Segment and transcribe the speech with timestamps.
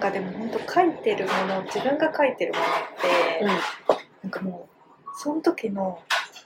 [0.00, 2.68] かでも本当書いてるもの自分が書いてるものっ
[3.00, 3.44] て、
[4.22, 4.68] なんかも
[5.04, 6.02] うその時の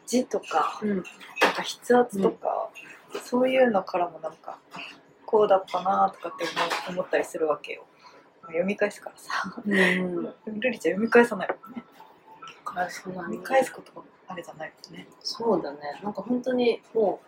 [0.07, 0.91] 字とかうん。
[0.91, 1.05] うん
[1.45, 2.71] なんか筆圧とか、
[3.23, 4.79] そういうのからもなんかあ
[5.27, 6.45] こうだったなとかって
[6.89, 7.85] 思ったりするわけよ。
[8.47, 9.55] 読み返すからさ。
[9.65, 10.23] うん。
[10.47, 11.85] ルリちゃん読み返さないもんね。
[12.89, 13.25] そうだね。
[13.25, 15.07] 読み返すことがあれじゃないもんね。
[15.21, 15.79] そうだね。
[16.03, 17.21] なんか本当にも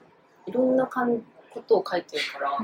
[0.46, 1.20] ういろんなかん
[1.50, 2.58] ことを書いてるから、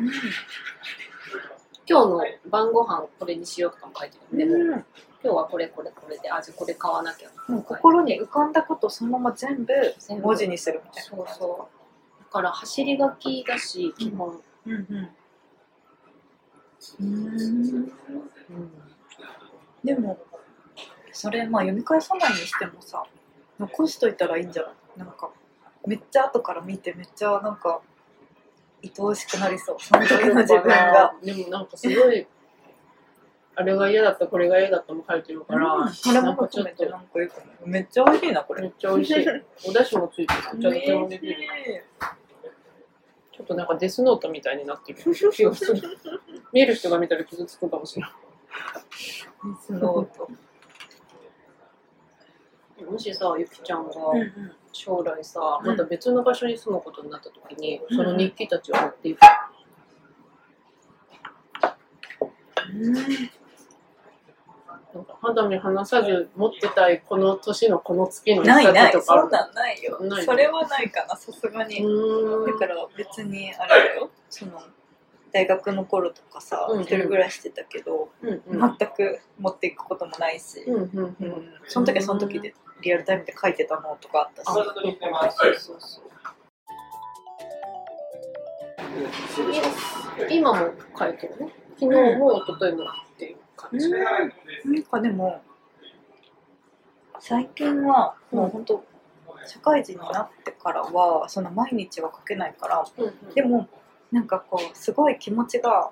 [1.88, 4.70] 今日の晩ご飯これにしようとかも書いてるでも、うん。
[4.70, 4.84] 今
[5.22, 10.24] 日はこれこれこれであじゃあこれ買わなきゃもう心に浮かんだことをそのまま全部全部。
[10.24, 12.24] 文字にするみたいなそうそう。
[12.24, 15.10] だから走り書きだし基本、うんうん。
[17.00, 17.92] うん。
[19.84, 20.18] でも
[21.12, 23.04] それまあ読み返さないにしてもさ
[23.60, 24.72] 残しといたらいいんじゃない？
[24.98, 25.30] なんか
[25.86, 27.80] めっちゃ後から見てめっちゃなんか
[28.82, 29.76] 愛おしくなりそう。
[29.78, 31.14] その時の自分が。
[31.22, 32.26] でもなんかすごい
[33.54, 37.46] あれが嫌だったこれが嫌だったも書いてるから、うんちょっと含めてなんかよくない。
[37.66, 38.62] めっちゃ美味しいなこれ。
[38.62, 39.26] めっちゃ美味しい。
[39.68, 40.70] お出汁もついてる。
[40.70, 41.36] めっちゃとてもできる
[43.32, 44.98] ちょっとなんかデスノートみたいになってる
[45.32, 45.82] 気がする。
[46.52, 48.12] 見る人が見たら傷つくかもしれない。
[49.68, 50.28] 水の音
[52.82, 55.66] もしさゆきちゃんがうん将来さ、うん。
[55.68, 57.96] また別の場所に住むことになった時に、うん。
[57.96, 59.20] その日記たちを持っていく、
[62.72, 62.92] うん。
[64.94, 68.92] なんか肌身離さず持ってたいこの年のこの月のないない。
[69.02, 69.98] そんなんないよ。
[70.24, 71.82] それはないかなさすがに。
[71.82, 74.10] だから別にあれだよ。
[74.28, 74.62] その
[75.32, 76.82] 大学の頃とかさうんうん。
[76.82, 78.76] 一人暮らししてたけど、うんうん。
[78.78, 81.28] 全く持っていくこともないし、うんうんううん。
[81.28, 84.64] んその時はその時でリアルタイムで書いてたのとかあったし、そう
[85.54, 86.12] そうそう。
[90.30, 92.86] 今も書いてるね昨日も一昨日もっ
[93.18, 94.30] ていう感じ、なん
[94.82, 95.40] かでも
[97.18, 98.84] 最近はもう本当
[99.46, 103.34] 社会人になってからはそんな毎日は書けないからうんうん。
[103.34, 103.68] でも
[104.12, 105.90] なんかこうすごい気持ちが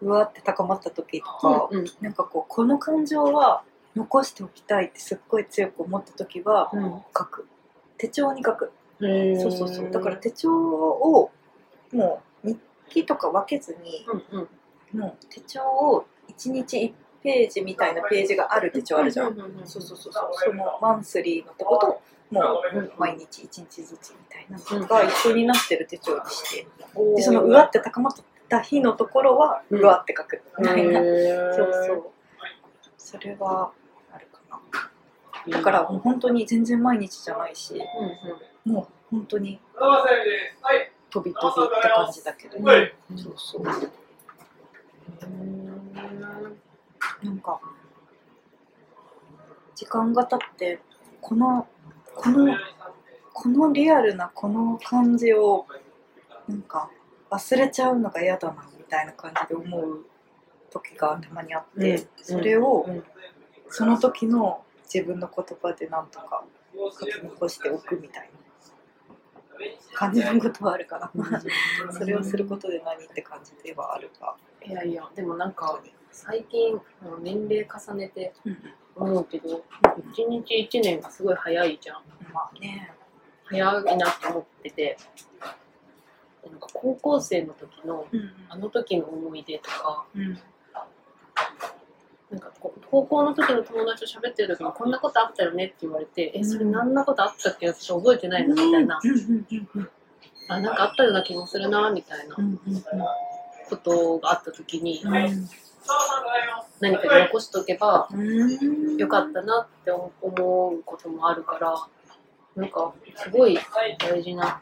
[0.00, 3.62] うわって高まった時とか、うんなんかこうこの感情は
[3.94, 7.02] 残しておきたいってすっごい強く思った時はうん。
[7.16, 7.46] 書く。
[7.98, 8.72] 手帳に書く。
[9.00, 9.90] そうそうそう。
[9.90, 11.30] だから手帳を
[11.92, 12.58] もう日
[12.90, 14.48] 記とか分けずにうん
[14.94, 15.00] うん。
[15.00, 16.92] もう手帳を1日1
[17.22, 19.66] ページみたいなページがある手帳あるじゃん、うんうんうん。
[19.66, 20.30] そうそうそうそう。
[20.34, 22.00] そのマンスリーのとこと
[22.30, 24.58] もう毎日1日ずつみたいな。
[24.80, 26.66] のが一緒になってる手帳にして。
[27.16, 28.14] でそのうわって高まっ
[28.48, 29.80] た日のところはうん。
[29.80, 31.54] うわって書くみたいな、へー。
[31.54, 32.04] そうそう。
[32.98, 33.70] それは
[34.12, 35.58] あるかな。
[35.58, 38.72] だからもう本当に全然毎日じゃないしうんうん。
[38.72, 39.60] もう本当に
[41.10, 42.92] 飛び飛びって感じだけど、はい。
[43.16, 43.64] そうそう。
[47.22, 47.60] なんか
[49.74, 50.80] 時間が経って
[51.20, 51.66] この
[52.16, 52.56] この
[53.32, 55.66] このリアルなこの感じを
[56.48, 56.90] なんか
[57.30, 60.06] 忘れちゃうのが嫌だなみたいな感じで思う
[60.70, 62.08] 時がたまにあって、うん。
[62.16, 63.04] それをうん。
[63.68, 66.44] その時の自分の言葉でなんとか
[67.00, 68.38] 書き残しておくみたいな
[69.94, 71.10] 感じのことはあるかな、
[71.92, 75.80] それをすることで何って感じではあるが、いやいやでもなんか
[76.16, 76.80] 最近
[77.20, 78.32] 年齢重ねて
[78.96, 79.62] 思うけど
[80.12, 81.96] 一日一年がすごい早いじゃん。
[82.32, 82.90] まあね。
[83.44, 84.96] 早いなって思ってて
[86.50, 88.30] なんか高校生の時のうん。
[88.48, 90.38] あの時の思い出とかうん。
[92.30, 92.50] なんか
[92.90, 97.68] 高校の時の友達と喋ってる時にこんなことあったよねって言われて、えそれ何なことあったっけ？
[97.68, 99.10] 私覚えてないのみたいな、うん。
[99.10, 99.18] うん。
[99.18, 99.68] うん。
[99.74, 99.90] うん
[100.48, 102.44] あなんかあったような気もするなみたいなうん。
[102.46, 102.60] うん。
[103.68, 105.48] ことがあった時に、うん
[106.80, 111.74] 何かに残しとけばうんよかったなって思うこともあるから
[112.54, 113.58] なんかすごい
[113.98, 114.60] 大事な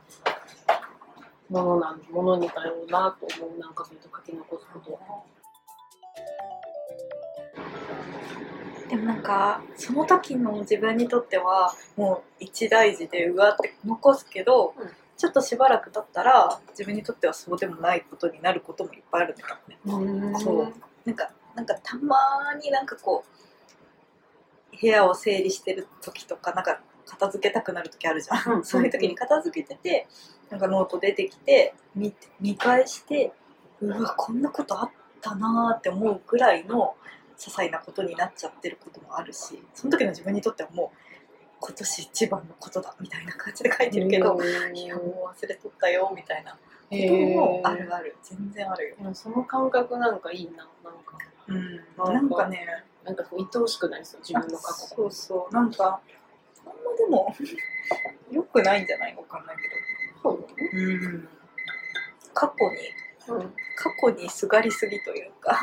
[1.48, 3.58] ものなんものにだろうなと思う。
[3.60, 4.98] なんかそういうと書き残すこと。
[8.88, 20.38] でもなんかその時の自分にとってはもう一大事でうわって残すけど、うんちょっとしばらく経ったら自分にとってはそうでもないことになることもいっぱいあるんだよね。
[20.40, 20.74] そう
[21.04, 22.16] なんかなんかたま
[22.62, 23.24] になんかこ
[24.72, 30.06] う部屋を整理してる時とかなんか片付けたくなる時あるじゃん、うんそういう時に片付けてて
[30.50, 33.32] なんかノート出てきて見て見返して
[33.80, 34.90] うわこんなことあっ
[35.20, 36.94] たなーって思うぐらいの
[37.38, 40.96] 些細なことになっちゃってることもあるしその時の自分にとってはもう
[41.60, 44.38] 今年一番のことだみたいな感じで書いてるけど、
[44.74, 46.58] いやもう忘れとったよみたいなこ
[46.90, 48.16] ともあるある。
[48.22, 49.14] 全然あるよ。
[49.14, 50.68] その感覚なんかいいな
[51.48, 52.66] うん、なんかね。
[53.04, 55.54] なんかこう愛おしくなりそう、自分の過去そうそう。
[55.54, 56.00] なんか
[56.64, 57.34] あんまでも
[58.32, 59.62] 良くないんじゃないわかんないけ
[60.22, 61.28] そうど、うん、
[62.32, 62.76] 過去に
[63.26, 63.54] うん。
[63.76, 65.60] 過去にすがりすぎというか。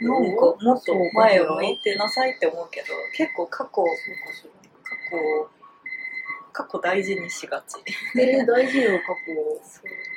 [0.00, 3.70] なんかもっと前を向いてなさいって思うけど結構過去。
[3.72, 5.50] 過去
[6.52, 7.82] 過去大事にしがち。
[8.14, 9.60] で、大事よ、過去を。
[9.64, 10.11] そう